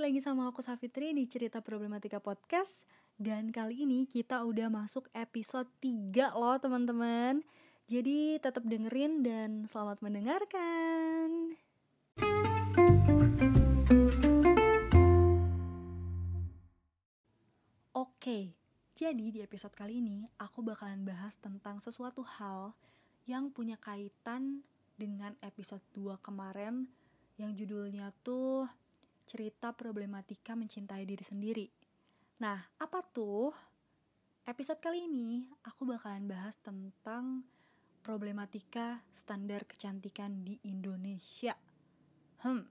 [0.00, 2.88] lagi sama aku Safitri di Cerita Problematika Podcast.
[3.20, 7.44] Dan kali ini kita udah masuk episode 3 loh teman-teman.
[7.84, 11.52] Jadi tetap dengerin dan selamat mendengarkan.
[17.92, 18.56] Oke,
[18.96, 22.72] jadi di episode kali ini aku bakalan bahas tentang sesuatu hal
[23.28, 24.64] yang punya kaitan
[24.96, 26.88] dengan episode 2 kemarin
[27.36, 28.64] yang judulnya tuh
[29.30, 31.66] cerita problematika mencintai diri sendiri.
[32.42, 33.54] Nah, apa tuh?
[34.42, 37.46] Episode kali ini aku bakalan bahas tentang
[38.02, 41.54] problematika standar kecantikan di Indonesia.
[42.42, 42.66] Hmm.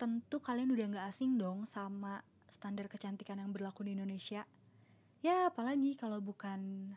[0.00, 4.48] Tentu kalian udah gak asing dong sama standar kecantikan yang berlaku di Indonesia.
[5.20, 6.94] Ya, apalagi kalau bukan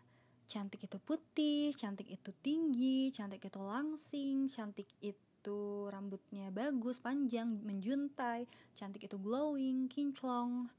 [0.48, 7.50] cantik itu putih, cantik itu tinggi, cantik itu langsing, cantik itu itu rambutnya bagus, panjang,
[7.66, 8.46] menjuntai,
[8.78, 10.70] cantik itu glowing, kinclong,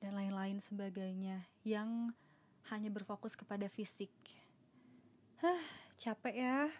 [0.00, 2.16] dan lain-lain sebagainya yang
[2.72, 4.08] hanya berfokus kepada fisik.
[5.44, 5.60] Hah,
[6.00, 6.72] capek ya.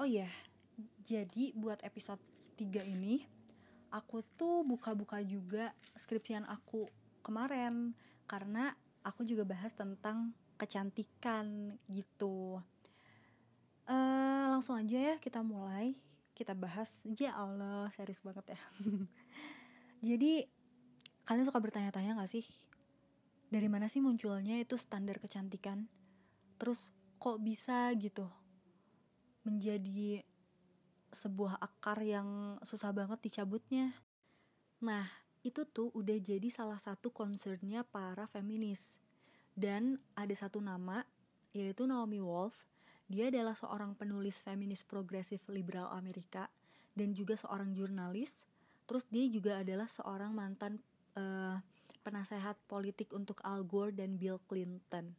[0.00, 0.32] Oh iya,
[1.04, 2.24] jadi buat episode
[2.56, 3.20] 3 ini
[3.92, 6.88] aku tuh buka-buka juga skripsian aku
[7.20, 7.92] kemarin
[8.24, 8.72] karena
[9.04, 12.64] aku juga bahas tentang kecantikan gitu.
[13.90, 15.98] Uh, langsung aja ya kita mulai.
[16.38, 17.02] Kita bahas.
[17.18, 18.60] Ya Allah serius banget ya.
[20.14, 20.46] Jadi
[21.26, 22.46] kalian suka bertanya-tanya gak sih?
[23.50, 25.90] Dari mana sih munculnya itu standar kecantikan?
[26.54, 28.30] Terus kok bisa gitu
[29.42, 30.22] menjadi
[31.10, 33.90] sebuah akar yang susah banget dicabutnya?
[34.78, 35.10] Nah
[35.42, 39.02] itu tuh udah jadi salah satu concernnya para feminis.
[39.58, 41.02] Dan ada satu nama
[41.50, 42.70] yaitu Naomi Wolf
[43.10, 46.46] dia adalah seorang penulis feminis progresif liberal Amerika
[46.94, 48.46] dan juga seorang jurnalis.
[48.86, 50.78] Terus dia juga adalah seorang mantan
[51.18, 51.58] uh,
[52.06, 55.10] penasehat politik untuk Al Gore dan Bill Clinton.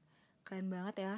[0.47, 1.15] Keren banget ya.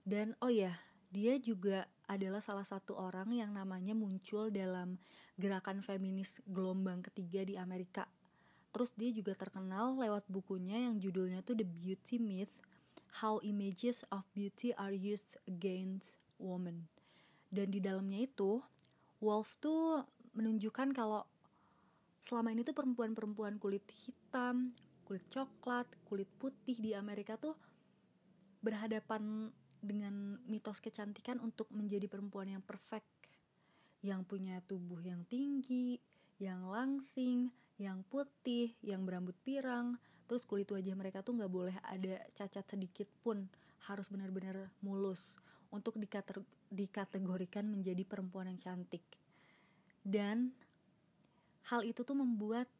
[0.00, 0.72] Dan oh ya,
[1.12, 4.96] dia juga adalah salah satu orang yang namanya muncul dalam
[5.36, 8.08] gerakan feminis gelombang ketiga di Amerika.
[8.72, 12.56] Terus dia juga terkenal lewat bukunya yang judulnya tuh The Beauty Myth
[13.18, 16.86] How Images of Beauty Are Used Against Women.
[17.50, 18.62] Dan di dalamnya itu,
[19.18, 20.06] Wolf tuh
[20.38, 21.26] menunjukkan kalau
[22.22, 24.70] selama ini tuh perempuan-perempuan kulit hitam,
[25.02, 27.58] kulit coklat, kulit putih di Amerika tuh
[28.62, 29.50] berhadapan
[29.80, 33.08] dengan mitos kecantikan untuk menjadi perempuan yang perfect,
[34.04, 35.98] yang punya tubuh yang tinggi,
[36.36, 37.50] yang langsing,
[37.80, 39.96] yang putih, yang berambut pirang,
[40.30, 43.50] terus kulit wajah mereka tuh nggak boleh ada cacat sedikit pun
[43.90, 45.34] harus benar-benar mulus
[45.74, 45.98] untuk
[46.70, 49.02] dikategorikan menjadi perempuan yang cantik.
[50.06, 50.54] Dan
[51.66, 52.70] hal itu tuh membuat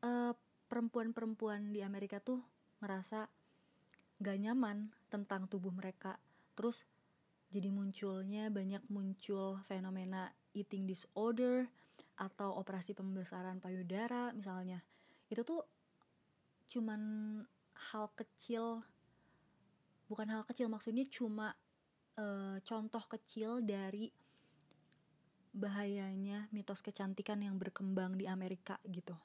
[0.00, 0.32] eh,
[0.72, 2.40] perempuan-perempuan di Amerika tuh
[2.80, 3.28] ngerasa
[4.20, 6.16] gak nyaman tentang tubuh mereka.
[6.56, 6.84] Terus
[7.52, 11.68] jadi munculnya banyak muncul fenomena eating disorder
[12.16, 14.80] atau operasi pembesaran payudara misalnya.
[15.28, 15.75] Itu tuh
[16.66, 17.00] cuman
[17.92, 18.82] hal kecil
[20.06, 21.54] bukan hal kecil maksudnya cuma
[22.14, 24.10] e, contoh kecil dari
[25.56, 29.16] bahayanya mitos kecantikan yang berkembang di Amerika gitu.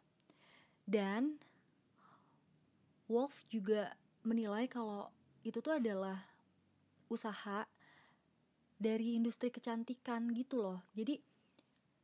[0.88, 1.35] Dan
[3.12, 3.91] Wolf juga
[4.23, 5.12] menilai kalau
[5.44, 6.23] itu tuh adalah
[7.12, 7.68] usaha
[8.79, 10.79] dari industri kecantikan gitu loh.
[10.96, 11.19] Jadi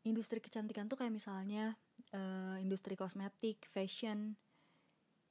[0.03, 1.79] industri kecantikan tuh kayak misalnya
[2.11, 4.35] uh, industri kosmetik, fashion,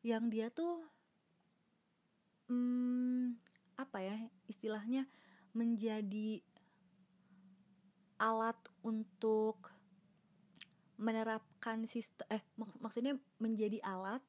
[0.06, 0.86] yang dia tuh
[2.46, 3.34] hmm,
[3.74, 5.10] apa ya istilahnya
[5.50, 6.38] menjadi
[8.22, 8.54] alat
[8.86, 9.66] untuk
[10.96, 14.22] menerapkan sistem eh mak maksudnya menjadi alat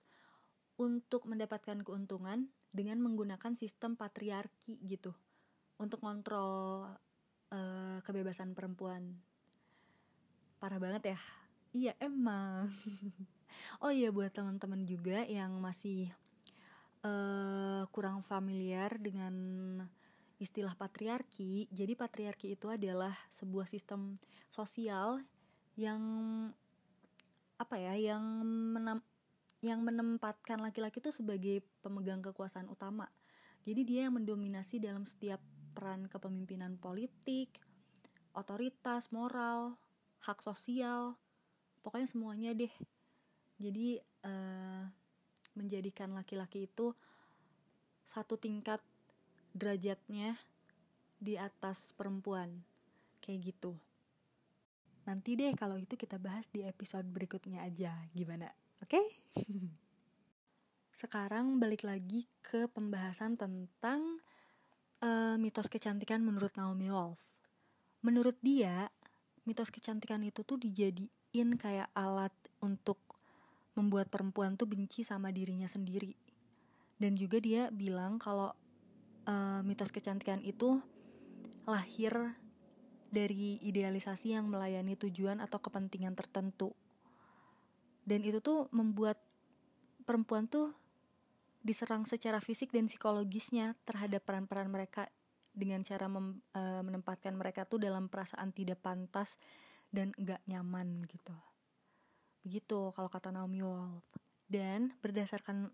[0.81, 5.13] untuk mendapatkan keuntungan dengan menggunakan sistem patriarki gitu
[5.77, 6.89] untuk kontrol
[7.53, 9.21] uh, kebebasan perempuan.
[10.57, 11.19] Parah banget ya
[11.73, 12.71] iya emang
[13.83, 16.11] oh iya buat teman-teman juga yang masih
[17.03, 19.33] uh, kurang familiar dengan
[20.37, 21.65] istilah patriarki.
[21.73, 25.21] Jadi patriarki itu adalah sebuah sistem sosial
[25.77, 26.01] yang
[27.57, 29.01] apa ya, yang menam,
[29.65, 33.09] yang menempatkan laki-laki itu sebagai pemegang kekuasaan utama.
[33.65, 35.41] Jadi dia yang mendominasi dalam setiap
[35.73, 37.57] peran kepemimpinan politik,
[38.37, 39.75] otoritas, moral,
[40.21, 41.17] hak sosial,
[41.87, 42.73] pokoknya semuanya deh.
[43.55, 43.95] Jadi
[44.27, 44.83] uh,
[45.55, 46.91] menjadikan laki-laki itu
[48.03, 48.83] satu tingkat
[49.55, 50.35] derajatnya
[51.15, 52.59] di atas perempuan.
[53.23, 53.71] Kayak gitu.
[55.07, 57.95] Nanti deh kalau itu kita bahas di episode berikutnya aja.
[58.11, 58.51] Gimana?
[58.83, 58.99] Oke?
[58.99, 59.07] Okay?
[60.97, 64.17] sekarang balik lagi ke pembahasan tentang
[65.05, 67.21] uh, mitos kecantikan menurut Naomi Wolf.
[68.01, 68.89] Menurut dia
[69.45, 70.57] mitos kecantikan itu tuh
[71.37, 72.33] dijadiin kayak alat
[72.65, 72.97] untuk
[73.77, 76.17] membuat perempuan tuh benci sama dirinya sendiri
[76.97, 78.49] dan juga dia bilang kalau
[79.29, 80.81] uh, mitos kecantikan itu
[81.69, 82.33] lahir
[83.13, 86.73] dari idealisasi yang melayani tujuan atau kepentingan tertentu.
[88.01, 89.21] Dan itu tuh membuat
[90.09, 90.73] perempuan tuh
[91.61, 95.11] diserang secara fisik dan psikologisnya terhadap peran-peran mereka
[95.53, 99.35] dengan cara mem, e, menempatkan mereka tuh dalam perasaan tidak pantas
[99.91, 101.35] dan enggak nyaman gitu.
[102.43, 104.03] Begitu kalau kata Naomi Wolf.
[104.47, 105.67] Dan berdasarkan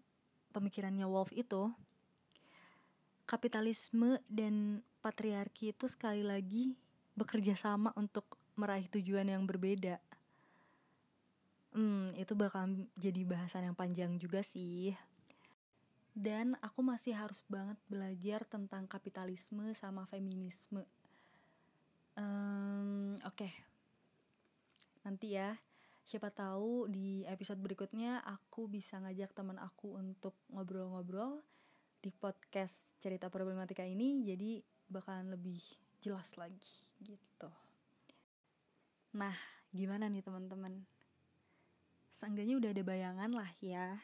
[0.50, 1.70] pemikirannya Wolf itu,
[3.30, 6.74] kapitalisme dan patriarki itu sekali lagi
[7.14, 8.26] bekerja sama untuk
[8.58, 10.02] meraih tujuan yang berbeda.
[11.74, 14.94] Hmm, itu bakal jadi bahasan yang panjang juga sih.
[16.14, 20.86] Dan aku masih harus banget belajar tentang kapitalisme sama feminisme.
[22.14, 23.54] Um, Oke, okay.
[25.04, 25.56] Nanti ya.
[26.04, 31.40] Siapa tahu di episode berikutnya aku bisa ngajak teman aku untuk ngobrol-ngobrol
[32.04, 34.20] di podcast cerita problematika ini.
[34.28, 34.60] Jadi
[34.92, 35.64] bakalan lebih
[36.04, 37.48] jelas lagi gitu.
[39.16, 39.36] Nah,
[39.72, 40.84] gimana nih teman-teman?
[42.12, 43.96] Seenggaknya udah ada bayangan lah ya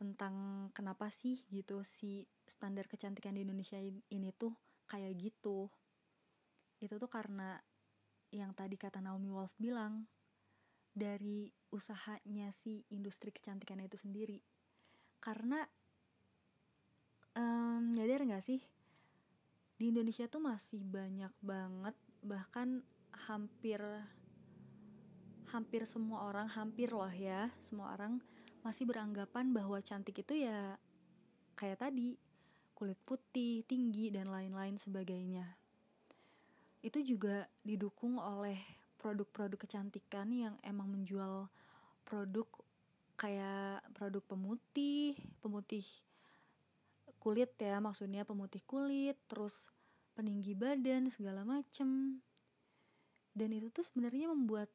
[0.00, 4.56] tentang kenapa sih gitu si standar kecantikan di Indonesia ini tuh
[4.88, 5.68] kayak gitu.
[6.80, 7.60] Itu tuh karena
[8.30, 10.06] yang tadi kata Naomi Wolf bilang
[10.90, 14.42] dari usahanya si industri kecantikan itu sendiri.
[15.22, 15.62] Karena
[17.36, 18.60] um, nyadar gak sih
[19.80, 22.84] di Indonesia tuh masih banyak banget bahkan
[23.16, 23.80] hampir
[25.48, 28.20] hampir semua orang hampir loh ya semua orang
[28.60, 30.76] masih beranggapan bahwa cantik itu ya
[31.56, 32.20] kayak tadi
[32.76, 35.59] kulit putih tinggi dan lain-lain sebagainya
[36.80, 38.56] itu juga didukung oleh
[39.00, 41.48] produk-produk kecantikan yang emang menjual
[42.04, 42.48] produk
[43.20, 45.12] kayak produk pemutih
[45.44, 45.84] pemutih
[47.20, 49.68] kulit ya maksudnya pemutih kulit terus
[50.16, 52.20] peninggi badan segala macem.
[53.30, 54.68] Dan itu tuh sebenarnya membuat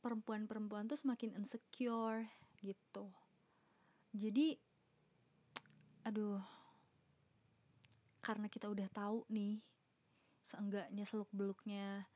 [0.00, 2.28] perempuan-perempuan tuh semakin insecure
[2.60, 3.12] gitu.
[4.16, 4.56] Jadi
[6.06, 6.38] aduh
[8.22, 9.58] karena kita udah tahu nih
[10.46, 12.06] seenggaknya seluk beluknya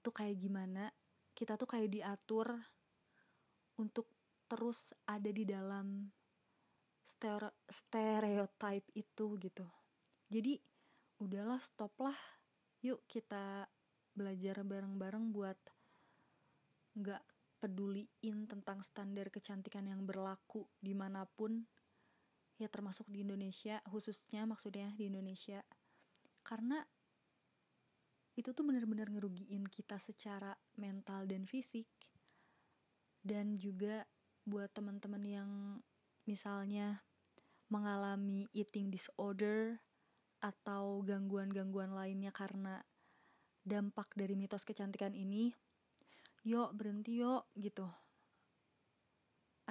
[0.00, 0.88] tuh kayak gimana
[1.36, 2.48] kita tuh kayak diatur
[3.76, 4.08] untuk
[4.48, 6.08] terus ada di dalam
[7.68, 9.66] stereotype itu gitu.
[10.32, 10.58] Jadi
[11.20, 12.16] udahlah stop lah
[12.82, 13.68] yuk kita
[14.12, 15.56] belajar bareng-bareng buat
[16.98, 17.22] nggak
[17.62, 21.64] peduliin tentang standar kecantikan yang berlaku di mana pun.
[22.60, 25.64] Ya termasuk di Indonesia khususnya maksudnya di Indonesia
[26.52, 26.84] karena
[28.36, 31.88] itu tuh benar-benar ngerugiin kita secara mental dan fisik
[33.24, 34.04] dan juga
[34.44, 35.50] buat teman-teman yang
[36.28, 37.00] misalnya
[37.72, 39.80] mengalami eating disorder
[40.44, 42.84] atau gangguan-gangguan lainnya karena
[43.64, 45.54] dampak dari mitos kecantikan ini,
[46.44, 47.88] yuk berhenti yuk gitu.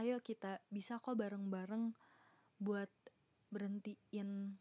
[0.02, 1.94] Ayo kita bisa kok bareng-bareng
[2.58, 2.90] buat
[3.52, 4.58] berhentiin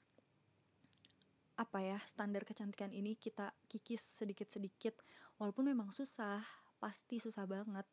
[1.61, 4.97] apa ya standar kecantikan ini kita kikis sedikit-sedikit
[5.37, 6.41] walaupun memang susah
[6.81, 7.85] pasti susah banget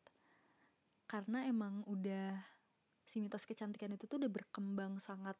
[1.04, 2.40] karena emang udah
[3.04, 5.36] si mitos kecantikan itu tuh udah berkembang sangat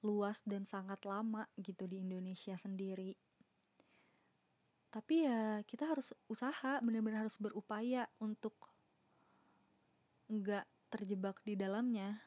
[0.00, 3.16] luas dan sangat lama gitu di Indonesia sendiri.
[4.90, 8.52] Tapi ya kita harus usaha, benar-benar harus berupaya untuk
[10.26, 12.20] nggak terjebak di dalamnya.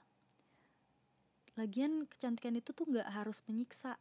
[1.59, 3.99] Lagian kecantikan itu tuh nggak harus menyiksa.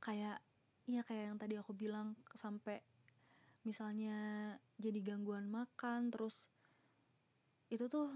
[0.00, 0.40] Kayak
[0.88, 2.82] ya kayak yang tadi aku bilang sampai
[3.62, 4.16] misalnya
[4.80, 6.48] jadi gangguan makan terus
[7.68, 8.08] itu tuh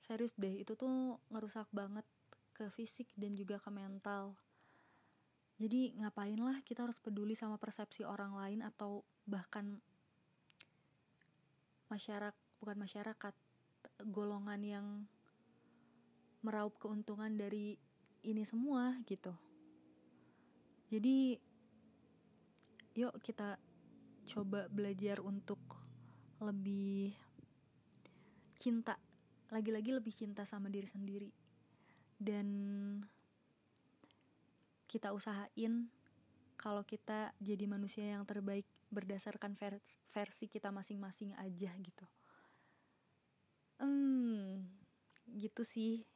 [0.00, 2.02] serius deh itu tuh ngerusak banget
[2.56, 4.32] ke fisik dan juga ke mental.
[5.56, 9.80] Jadi ngapain lah kita harus peduli sama persepsi orang lain atau bahkan
[11.92, 13.34] masyarakat bukan masyarakat
[14.08, 14.86] golongan yang
[16.42, 17.78] meraup keuntungan dari
[18.26, 19.32] ini semua gitu
[20.86, 21.38] jadi
[22.96, 23.60] yuk kita
[24.26, 25.60] coba belajar untuk
[26.40, 27.14] lebih
[28.56, 28.98] cinta
[29.52, 31.30] lagi-lagi lebih cinta sama diri sendiri.
[32.16, 32.48] Dan
[34.88, 35.92] kita usahain
[36.56, 42.06] kalau kita jadi manusia yang terbaik berdasarkan vers versi kita masing-masing aja gitu.
[43.76, 44.66] Hmm
[45.36, 46.06] gitu sih.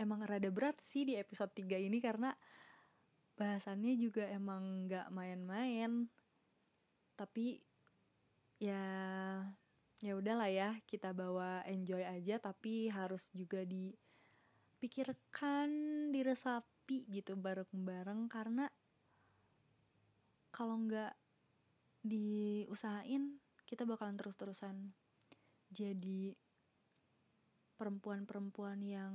[0.00, 2.34] Emang rada berat sih di episode 3 ini karena
[3.42, 6.06] bahasannya juga emang gak main-main.
[7.18, 7.58] Tapi
[8.62, 8.86] ya
[9.98, 15.66] ya udahlah ya kita bawa enjoy aja tapi harus juga dipikirkan
[16.14, 18.30] diresapi gitu bareng-bareng.
[18.30, 18.70] Karena
[20.54, 21.18] kalau nggak
[22.06, 24.92] diusahain kita bakalan terus-terusan
[25.72, 26.36] jadi
[27.80, 29.14] perempuan-perempuan yang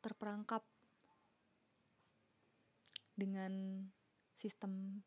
[0.00, 0.64] terperangkap
[3.18, 3.82] dengan
[4.38, 5.02] sistem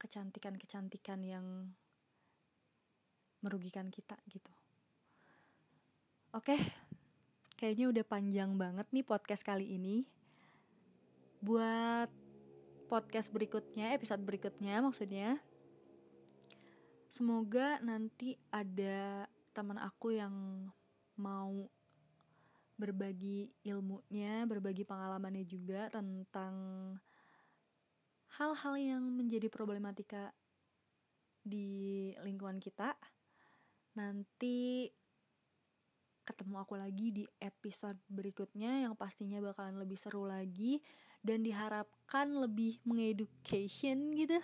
[0.00, 1.76] kecantikan-kecantikan yang
[3.44, 4.50] merugikan kita gitu.
[6.32, 6.56] Oke,
[7.60, 10.08] kayaknya udah panjang banget nih podcast kali ini.
[11.44, 12.08] Buat
[12.88, 15.36] podcast berikutnya, episode berikutnya maksudnya.
[17.12, 20.32] Semoga nanti ada teman aku yang
[21.18, 21.66] mau
[22.78, 26.54] berbagi ilmunya, berbagi pengalamannya juga tentang
[28.38, 30.30] hal-hal yang menjadi problematika
[31.42, 32.94] di lingkungan kita.
[33.98, 34.86] Nanti
[36.22, 40.84] ketemu aku lagi di episode berikutnya yang pastinya bakalan lebih seru lagi
[41.24, 44.36] dan diharapkan lebih mengeducation gitu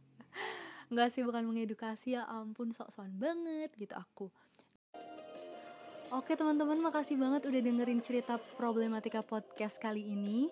[0.90, 4.32] nggak sih bukan mengedukasi ya ampun sok-sokan banget gitu aku
[6.14, 10.48] Oke teman-teman makasih banget udah dengerin cerita problematika podcast kali ini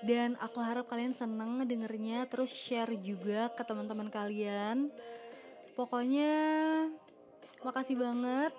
[0.00, 4.88] Dan aku harap kalian seneng dengernya Terus share juga ke teman-teman kalian
[5.76, 6.32] Pokoknya
[7.64, 8.52] makasih banget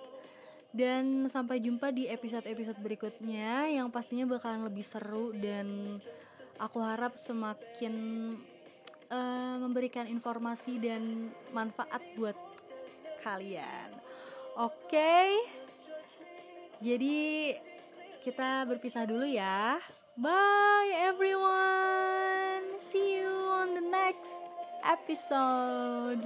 [0.72, 5.68] dan sampai jumpa di episode-episode berikutnya yang pastinya bakalan lebih seru dan
[6.64, 7.94] aku harap semakin
[9.12, 12.40] uh, memberikan informasi dan manfaat buat
[13.20, 13.92] kalian.
[14.56, 14.88] Oke.
[14.88, 15.30] Okay?
[16.82, 17.18] Jadi
[18.22, 19.82] kita berpisah dulu ya.
[20.14, 22.70] Bye everyone.
[22.78, 24.30] See you on the next
[24.86, 26.22] episode.